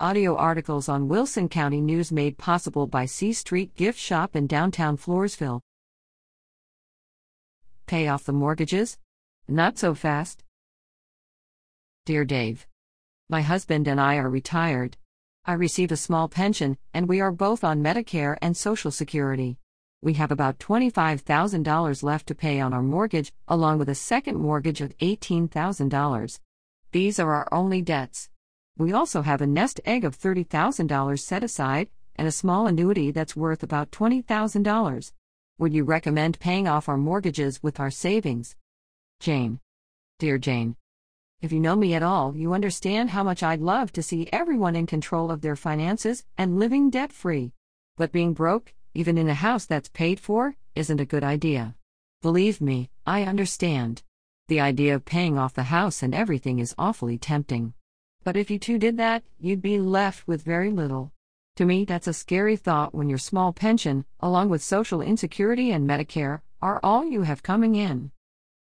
Audio 0.00 0.34
articles 0.34 0.88
on 0.88 1.06
Wilson 1.06 1.48
County 1.48 1.80
News 1.80 2.10
made 2.10 2.36
possible 2.36 2.88
by 2.88 3.04
C 3.04 3.32
Street 3.32 3.76
Gift 3.76 3.96
Shop 3.96 4.34
in 4.34 4.48
downtown 4.48 4.96
Floresville. 4.96 5.60
Pay 7.86 8.08
off 8.08 8.24
the 8.24 8.32
mortgages? 8.32 8.98
Not 9.46 9.78
so 9.78 9.94
fast. 9.94 10.42
Dear 12.06 12.24
Dave, 12.24 12.66
My 13.30 13.42
husband 13.42 13.86
and 13.86 14.00
I 14.00 14.16
are 14.16 14.28
retired. 14.28 14.96
I 15.44 15.52
receive 15.52 15.92
a 15.92 15.96
small 15.96 16.28
pension, 16.28 16.76
and 16.92 17.08
we 17.08 17.20
are 17.20 17.30
both 17.30 17.62
on 17.62 17.80
Medicare 17.80 18.36
and 18.42 18.56
Social 18.56 18.90
Security. 18.90 19.58
We 20.02 20.14
have 20.14 20.32
about 20.32 20.58
$25,000 20.58 22.02
left 22.02 22.26
to 22.26 22.34
pay 22.34 22.58
on 22.58 22.74
our 22.74 22.82
mortgage, 22.82 23.32
along 23.46 23.78
with 23.78 23.88
a 23.88 23.94
second 23.94 24.38
mortgage 24.38 24.80
of 24.80 24.98
$18,000. 24.98 26.40
These 26.90 27.20
are 27.20 27.32
our 27.32 27.48
only 27.52 27.80
debts. 27.80 28.28
We 28.76 28.92
also 28.92 29.22
have 29.22 29.40
a 29.40 29.46
nest 29.46 29.80
egg 29.84 30.04
of 30.04 30.18
$30,000 30.18 31.18
set 31.20 31.44
aside 31.44 31.88
and 32.16 32.26
a 32.26 32.32
small 32.32 32.66
annuity 32.66 33.12
that's 33.12 33.36
worth 33.36 33.62
about 33.62 33.92
$20,000. 33.92 35.12
Would 35.58 35.72
you 35.72 35.84
recommend 35.84 36.40
paying 36.40 36.66
off 36.66 36.88
our 36.88 36.96
mortgages 36.96 37.62
with 37.62 37.78
our 37.78 37.90
savings? 37.90 38.56
Jane. 39.20 39.60
Dear 40.18 40.38
Jane. 40.38 40.74
If 41.40 41.52
you 41.52 41.60
know 41.60 41.76
me 41.76 41.94
at 41.94 42.02
all, 42.02 42.36
you 42.36 42.52
understand 42.52 43.10
how 43.10 43.22
much 43.22 43.44
I'd 43.44 43.60
love 43.60 43.92
to 43.92 44.02
see 44.02 44.28
everyone 44.32 44.74
in 44.74 44.86
control 44.86 45.30
of 45.30 45.40
their 45.40 45.54
finances 45.54 46.24
and 46.36 46.58
living 46.58 46.90
debt 46.90 47.12
free. 47.12 47.52
But 47.96 48.10
being 48.10 48.32
broke, 48.32 48.74
even 48.92 49.16
in 49.16 49.28
a 49.28 49.34
house 49.34 49.66
that's 49.66 49.88
paid 49.88 50.18
for, 50.18 50.56
isn't 50.74 51.00
a 51.00 51.04
good 51.04 51.22
idea. 51.22 51.76
Believe 52.22 52.60
me, 52.60 52.90
I 53.06 53.22
understand. 53.22 54.02
The 54.48 54.60
idea 54.60 54.96
of 54.96 55.04
paying 55.04 55.38
off 55.38 55.54
the 55.54 55.64
house 55.64 56.02
and 56.02 56.12
everything 56.12 56.58
is 56.58 56.74
awfully 56.76 57.18
tempting. 57.18 57.74
But 58.24 58.38
if 58.38 58.50
you 58.50 58.58
two 58.58 58.78
did 58.78 58.96
that, 58.96 59.22
you'd 59.38 59.60
be 59.60 59.78
left 59.78 60.26
with 60.26 60.42
very 60.42 60.70
little. 60.70 61.12
To 61.56 61.66
me, 61.66 61.84
that's 61.84 62.08
a 62.08 62.14
scary 62.14 62.56
thought 62.56 62.94
when 62.94 63.10
your 63.10 63.18
small 63.18 63.52
pension, 63.52 64.06
along 64.18 64.48
with 64.48 64.62
Social 64.62 65.02
Insecurity 65.02 65.70
and 65.70 65.86
Medicare, 65.86 66.40
are 66.62 66.80
all 66.82 67.04
you 67.04 67.22
have 67.22 67.42
coming 67.42 67.74
in. 67.74 68.10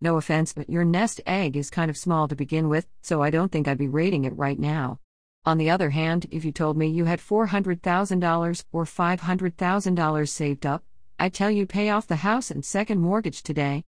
No 0.00 0.16
offense, 0.16 0.52
but 0.52 0.70
your 0.70 0.84
nest 0.84 1.20
egg 1.26 1.56
is 1.56 1.68
kind 1.68 1.90
of 1.90 1.98
small 1.98 2.28
to 2.28 2.36
begin 2.36 2.68
with, 2.68 2.86
so 3.02 3.22
I 3.22 3.30
don't 3.30 3.50
think 3.50 3.66
I'd 3.66 3.76
be 3.76 3.88
rating 3.88 4.24
it 4.24 4.38
right 4.38 4.58
now. 4.58 5.00
On 5.44 5.58
the 5.58 5.68
other 5.68 5.90
hand, 5.90 6.26
if 6.30 6.44
you 6.44 6.52
told 6.52 6.76
me 6.76 6.86
you 6.86 7.06
had 7.06 7.18
$400,000 7.18 8.64
or 8.72 8.84
$500,000 8.84 10.28
saved 10.28 10.64
up, 10.64 10.84
I'd 11.18 11.34
tell 11.34 11.50
you 11.50 11.66
pay 11.66 11.90
off 11.90 12.06
the 12.06 12.16
house 12.16 12.50
and 12.50 12.64
second 12.64 13.00
mortgage 13.00 13.42
today. 13.42 13.84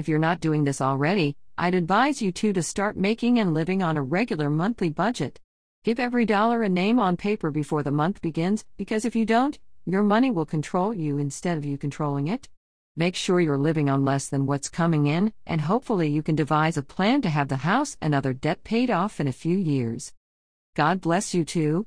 If 0.00 0.08
you're 0.08 0.18
not 0.18 0.40
doing 0.40 0.64
this 0.64 0.80
already, 0.80 1.36
I'd 1.58 1.74
advise 1.74 2.22
you 2.22 2.32
two 2.32 2.54
to 2.54 2.62
start 2.62 2.96
making 2.96 3.38
and 3.38 3.52
living 3.52 3.82
on 3.82 3.98
a 3.98 4.02
regular 4.02 4.48
monthly 4.48 4.88
budget. 4.88 5.38
Give 5.84 6.00
every 6.00 6.24
dollar 6.24 6.62
a 6.62 6.70
name 6.70 6.98
on 6.98 7.18
paper 7.18 7.50
before 7.50 7.82
the 7.82 7.90
month 7.90 8.22
begins, 8.22 8.64
because 8.78 9.04
if 9.04 9.14
you 9.14 9.26
don't, 9.26 9.58
your 9.84 10.02
money 10.02 10.30
will 10.30 10.46
control 10.46 10.94
you 10.94 11.18
instead 11.18 11.58
of 11.58 11.66
you 11.66 11.76
controlling 11.76 12.28
it. 12.28 12.48
Make 12.96 13.14
sure 13.14 13.42
you're 13.42 13.58
living 13.58 13.90
on 13.90 14.06
less 14.06 14.26
than 14.26 14.46
what's 14.46 14.70
coming 14.70 15.06
in, 15.06 15.34
and 15.46 15.60
hopefully 15.60 16.08
you 16.08 16.22
can 16.22 16.34
devise 16.34 16.78
a 16.78 16.82
plan 16.82 17.20
to 17.20 17.28
have 17.28 17.48
the 17.48 17.56
house 17.56 17.98
and 18.00 18.14
other 18.14 18.32
debt 18.32 18.64
paid 18.64 18.90
off 18.90 19.20
in 19.20 19.28
a 19.28 19.32
few 19.32 19.58
years. 19.58 20.14
God 20.76 21.02
bless 21.02 21.34
you 21.34 21.44
two. 21.44 21.86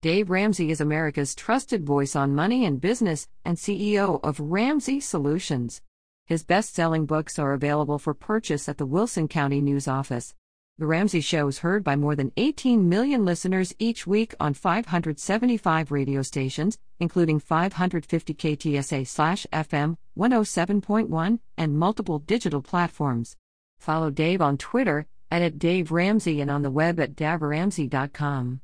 Dave 0.00 0.30
Ramsey 0.30 0.70
is 0.70 0.80
America's 0.80 1.34
trusted 1.34 1.84
voice 1.84 2.16
on 2.16 2.34
money 2.34 2.64
and 2.64 2.80
business 2.80 3.28
and 3.44 3.58
CEO 3.58 4.20
of 4.22 4.40
Ramsey 4.40 5.00
Solutions. 5.00 5.82
His 6.26 6.44
best 6.44 6.74
selling 6.74 7.06
books 7.06 7.38
are 7.38 7.52
available 7.52 7.98
for 7.98 8.14
purchase 8.14 8.68
at 8.68 8.78
the 8.78 8.86
Wilson 8.86 9.28
County 9.28 9.60
News 9.60 9.88
Office. 9.88 10.34
The 10.78 10.86
Ramsey 10.86 11.20
Show 11.20 11.48
is 11.48 11.58
heard 11.58 11.84
by 11.84 11.96
more 11.96 12.16
than 12.16 12.32
18 12.36 12.88
million 12.88 13.24
listeners 13.24 13.74
each 13.78 14.06
week 14.06 14.34
on 14.40 14.54
575 14.54 15.92
radio 15.92 16.22
stations, 16.22 16.78
including 16.98 17.40
550 17.40 18.34
KTSA 18.34 19.46
FM 19.52 19.96
107.1 20.16 21.38
and 21.58 21.78
multiple 21.78 22.18
digital 22.20 22.62
platforms. 22.62 23.36
Follow 23.78 24.10
Dave 24.10 24.40
on 24.40 24.56
Twitter 24.56 25.06
at, 25.30 25.42
at 25.42 25.58
Dave 25.58 25.90
Ramsey 25.90 26.40
and 26.40 26.50
on 26.50 26.62
the 26.62 26.70
web 26.70 26.98
at 27.00 27.16
daveramsey.com. 27.16 28.60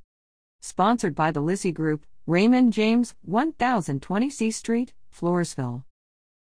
Sponsored 0.61 1.15
by 1.15 1.31
the 1.31 1.41
Lizzie 1.41 1.73
Group, 1.73 2.05
Raymond 2.27 2.73
James, 2.73 3.15
1020 3.23 4.31
C 4.31 4.51
Street, 4.51 4.93
Floresville. 5.15 5.85